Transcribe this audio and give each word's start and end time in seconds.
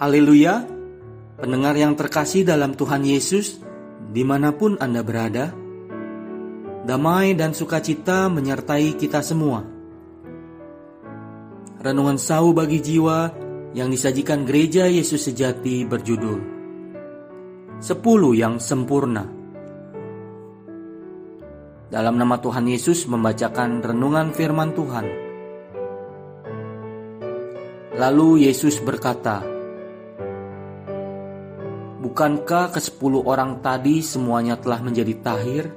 Haleluya, 0.00 0.64
pendengar 1.36 1.76
yang 1.76 1.92
terkasih 1.92 2.40
dalam 2.40 2.72
Tuhan 2.72 3.04
Yesus, 3.04 3.60
di 4.08 4.24
mana 4.24 4.48
pun 4.48 4.80
Anda 4.80 5.04
berada, 5.04 5.52
damai 6.88 7.36
dan 7.36 7.52
sukacita 7.52 8.32
menyertai 8.32 8.96
kita 8.96 9.20
semua. 9.20 9.60
Renungan 11.84 12.16
sau 12.16 12.56
bagi 12.56 12.80
jiwa 12.80 13.28
yang 13.76 13.92
disajikan 13.92 14.48
gereja 14.48 14.88
Yesus 14.88 15.20
sejati 15.20 15.84
berjudul 15.84 16.40
Sepuluh 17.76 18.32
yang 18.32 18.56
sempurna. 18.56 19.28
Dalam 21.92 22.16
nama 22.16 22.40
Tuhan 22.40 22.64
Yesus 22.64 23.04
membacakan 23.04 23.84
renungan 23.84 24.32
firman 24.32 24.72
Tuhan. 24.72 25.06
Lalu 28.00 28.48
Yesus 28.48 28.80
berkata, 28.80 29.59
Bukankah 32.00 32.72
ke 32.72 32.80
sepuluh 32.80 33.20
orang 33.28 33.60
tadi 33.60 34.00
semuanya 34.00 34.56
telah 34.56 34.80
menjadi 34.80 35.20
tahir? 35.20 35.68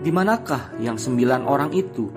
Di 0.00 0.08
manakah 0.08 0.80
yang 0.80 0.96
sembilan 0.96 1.44
orang 1.44 1.76
itu? 1.76 2.08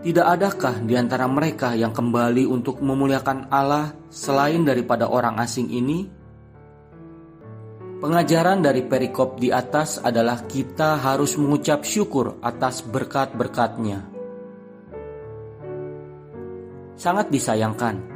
Tidak 0.00 0.24
adakah 0.24 0.80
di 0.80 0.96
antara 0.96 1.28
mereka 1.28 1.76
yang 1.76 1.92
kembali 1.92 2.48
untuk 2.48 2.80
memuliakan 2.80 3.52
Allah 3.52 3.92
selain 4.08 4.64
daripada 4.64 5.12
orang 5.12 5.36
asing 5.44 5.68
ini? 5.68 6.08
Pengajaran 8.00 8.64
dari 8.64 8.80
perikop 8.80 9.36
di 9.36 9.52
atas 9.52 10.00
adalah 10.00 10.48
kita 10.48 10.96
harus 11.04 11.36
mengucap 11.36 11.84
syukur 11.84 12.40
atas 12.40 12.80
berkat-berkatnya. 12.80 14.08
Sangat 16.96 17.28
disayangkan 17.28 18.15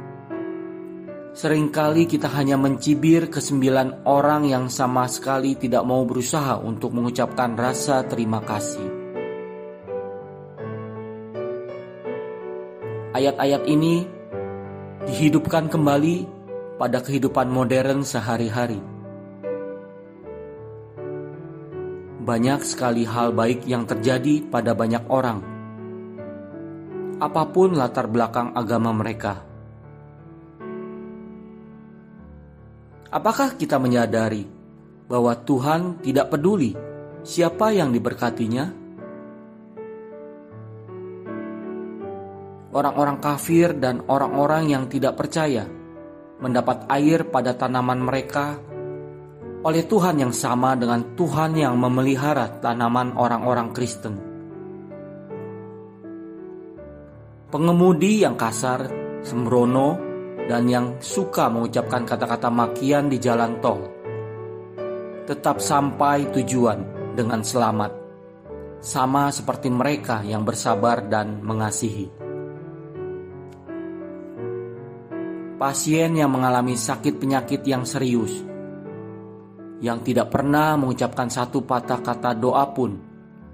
Seringkali 1.31 2.11
kita 2.11 2.27
hanya 2.35 2.59
mencibir 2.59 3.31
kesembilan 3.31 4.03
orang 4.03 4.51
yang 4.51 4.67
sama 4.67 5.07
sekali 5.07 5.55
tidak 5.55 5.87
mau 5.87 6.03
berusaha 6.03 6.59
untuk 6.59 6.91
mengucapkan 6.91 7.55
rasa 7.55 8.03
terima 8.03 8.43
kasih. 8.43 8.83
Ayat-ayat 13.15 13.63
ini 13.63 14.03
dihidupkan 15.07 15.71
kembali 15.71 16.27
pada 16.75 16.99
kehidupan 16.99 17.47
modern 17.47 18.03
sehari-hari. 18.03 18.83
Banyak 22.27 22.59
sekali 22.67 23.07
hal 23.07 23.31
baik 23.31 23.63
yang 23.71 23.87
terjadi 23.87 24.43
pada 24.51 24.75
banyak 24.75 25.07
orang, 25.07 25.39
apa 27.23 27.43
pun 27.55 27.71
latar 27.71 28.11
belakang 28.11 28.51
agama 28.51 28.91
mereka 28.91 29.50
Apakah 33.11 33.59
kita 33.59 33.75
menyadari 33.75 34.47
bahwa 35.11 35.35
Tuhan 35.35 35.99
tidak 35.99 36.31
peduli 36.31 36.71
siapa 37.27 37.75
yang 37.75 37.91
diberkatinya? 37.91 38.71
Orang-orang 42.71 43.19
kafir 43.19 43.75
dan 43.75 43.99
orang-orang 44.07 44.71
yang 44.71 44.83
tidak 44.87 45.19
percaya 45.19 45.67
mendapat 46.39 46.87
air 46.87 47.27
pada 47.27 47.51
tanaman 47.51 47.99
mereka 47.99 48.55
oleh 49.67 49.83
Tuhan 49.83 50.23
yang 50.23 50.31
sama 50.31 50.79
dengan 50.79 51.11
Tuhan 51.19 51.51
yang 51.59 51.75
memelihara 51.75 52.63
tanaman 52.63 53.19
orang-orang 53.19 53.75
Kristen. 53.75 54.15
Pengemudi 57.51 58.23
yang 58.23 58.39
kasar, 58.39 58.87
sembrono, 59.19 60.10
dan 60.51 60.67
yang 60.67 60.99
suka 60.99 61.47
mengucapkan 61.47 62.03
kata-kata 62.03 62.51
makian 62.51 63.07
di 63.07 63.15
jalan 63.23 63.63
tol. 63.63 63.87
Tetap 65.23 65.63
sampai 65.63 66.27
tujuan 66.27 66.83
dengan 67.15 67.39
selamat, 67.39 67.95
sama 68.83 69.31
seperti 69.31 69.71
mereka 69.71 70.19
yang 70.27 70.43
bersabar 70.43 71.07
dan 71.07 71.39
mengasihi. 71.39 72.11
Pasien 75.55 76.19
yang 76.19 76.35
mengalami 76.35 76.75
sakit 76.75 77.15
penyakit 77.15 77.63
yang 77.63 77.87
serius, 77.87 78.43
yang 79.79 80.03
tidak 80.03 80.35
pernah 80.35 80.75
mengucapkan 80.75 81.31
satu 81.31 81.63
patah 81.63 82.03
kata 82.03 82.35
doa 82.35 82.67
pun, 82.75 82.99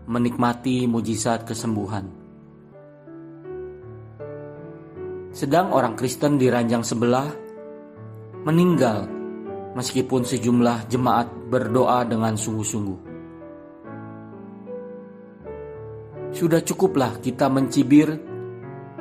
menikmati 0.10 0.90
mujizat 0.90 1.46
kesembuhan. 1.46 2.17
Sedang 5.32 5.76
orang 5.76 5.94
Kristen 6.00 6.40
di 6.40 6.48
ranjang 6.48 6.82
sebelah 6.82 7.30
meninggal 8.48 9.06
meskipun 9.78 10.26
sejumlah 10.26 10.90
jemaat 10.90 11.30
berdoa 11.52 12.08
dengan 12.08 12.34
sungguh-sungguh. 12.34 13.00
Sudah 16.34 16.62
cukuplah 16.62 17.18
kita 17.22 17.50
mencibir 17.50 18.14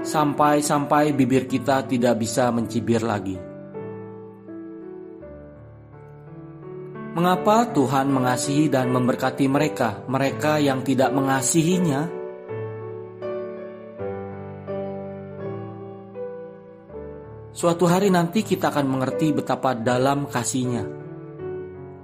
sampai-sampai 0.01 1.13
bibir 1.17 1.49
kita 1.49 1.85
tidak 1.89 2.21
bisa 2.21 2.49
mencibir 2.53 3.01
lagi. 3.03 3.37
Mengapa 7.17 7.73
Tuhan 7.73 8.13
mengasihi 8.13 8.69
dan 8.69 8.93
memberkati 8.93 9.49
mereka, 9.49 10.05
mereka 10.05 10.61
yang 10.61 10.85
tidak 10.85 11.17
mengasihinya? 11.17 12.26
Suatu 17.57 17.89
hari 17.89 18.13
nanti 18.13 18.45
kita 18.45 18.69
akan 18.69 18.85
mengerti 18.85 19.33
betapa 19.33 19.73
dalam 19.73 20.29
kasihnya. 20.29 20.85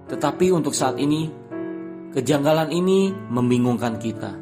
Tetapi 0.08 0.48
untuk 0.48 0.72
saat 0.72 0.96
ini, 0.96 1.28
kejanggalan 2.08 2.72
ini 2.72 3.12
membingungkan 3.12 4.00
kita. 4.00 4.32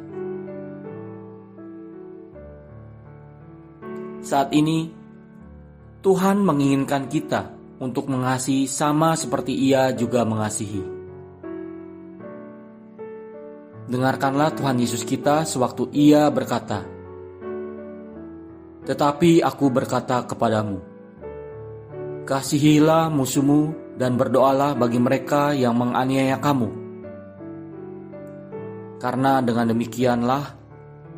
Saat 4.23 4.55
ini, 4.55 4.87
Tuhan 5.99 6.47
menginginkan 6.47 7.11
kita 7.11 7.59
untuk 7.83 8.07
mengasihi 8.07 8.63
sama 8.71 9.11
seperti 9.19 9.51
Ia 9.67 9.91
juga 9.91 10.23
mengasihi. 10.23 10.79
Dengarkanlah 13.91 14.55
Tuhan 14.55 14.79
Yesus 14.79 15.03
kita 15.03 15.43
sewaktu 15.43 15.91
Ia 15.91 16.31
berkata, 16.31 16.87
"Tetapi 18.87 19.43
Aku 19.43 19.67
berkata 19.67 20.23
kepadamu, 20.23 20.90
Kasihilah 22.21 23.09
musuhmu 23.09 23.97
dan 23.97 24.13
berdoalah 24.13 24.77
bagi 24.77 25.01
mereka 25.01 25.57
yang 25.57 25.73
menganiaya 25.73 26.37
kamu. 26.37 26.69
Karena 29.01 29.41
dengan 29.41 29.73
demikianlah 29.73 30.43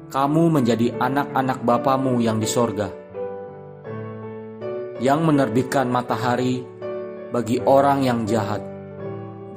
kamu 0.07 0.43
menjadi 0.47 0.95
anak-anak 0.95 1.59
Bapamu 1.67 2.23
yang 2.23 2.39
di 2.39 2.47
sorga, 2.47 2.87
yang 5.03 5.27
menerbitkan 5.27 5.91
matahari 5.91 6.63
bagi 7.35 7.59
orang 7.59 8.07
yang 8.07 8.23
jahat 8.23 8.63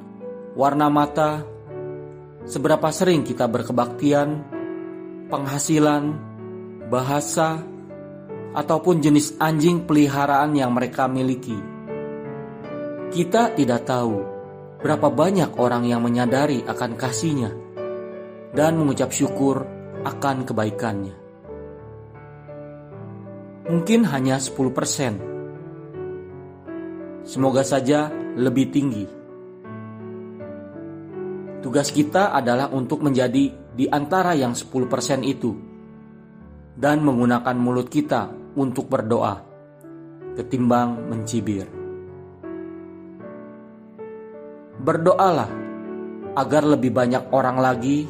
warna 0.55 0.87
mata, 0.87 1.43
seberapa 2.47 2.87
sering 2.95 3.27
kita 3.27 3.43
berkebaktian, 3.51 4.39
penghasilan, 5.27 6.15
bahasa, 6.87 7.59
ataupun 8.53 9.01
jenis 9.01 9.37
anjing 9.37 9.85
peliharaan 9.85 10.57
yang 10.57 10.73
mereka 10.73 11.05
miliki. 11.05 11.57
Kita 13.09 13.53
tidak 13.53 13.85
tahu 13.85 14.17
berapa 14.79 15.11
banyak 15.11 15.59
orang 15.59 15.85
yang 15.85 16.01
menyadari 16.01 16.63
akan 16.65 16.95
kasihnya 16.95 17.51
dan 18.53 18.77
mengucap 18.77 19.13
syukur 19.13 19.65
akan 20.05 20.45
kebaikannya. 20.47 21.15
Mungkin 23.69 24.01
hanya 24.09 24.41
10%. 24.41 27.21
Semoga 27.21 27.61
saja 27.61 28.09
lebih 28.33 28.73
tinggi. 28.73 29.05
Tugas 31.59 31.91
kita 31.91 32.31
adalah 32.33 32.71
untuk 32.73 33.05
menjadi 33.05 33.51
di 33.53 33.85
antara 33.91 34.33
yang 34.33 34.55
10% 34.55 35.27
itu 35.27 35.51
dan 36.79 37.03
menggunakan 37.03 37.55
mulut 37.59 37.91
kita 37.91 38.38
untuk 38.59 38.91
berdoa 38.91 39.39
ketimbang 40.35 41.07
mencibir. 41.07 41.63
Berdoalah 44.79 45.51
agar 46.35 46.63
lebih 46.67 46.91
banyak 46.91 47.31
orang 47.31 47.57
lagi 47.59 48.07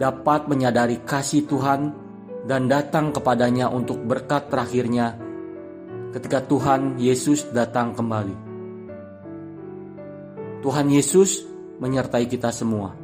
dapat 0.00 0.48
menyadari 0.48 1.04
kasih 1.04 1.44
Tuhan 1.44 1.92
dan 2.44 2.68
datang 2.68 3.12
kepadanya 3.12 3.72
untuk 3.72 4.00
berkat 4.04 4.52
terakhirnya 4.52 5.16
ketika 6.12 6.44
Tuhan 6.44 7.00
Yesus 7.00 7.48
datang 7.52 7.96
kembali. 7.96 8.36
Tuhan 10.60 10.88
Yesus 10.88 11.44
menyertai 11.80 12.24
kita 12.28 12.48
semua. 12.48 12.96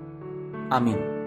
Amin. 0.72 1.19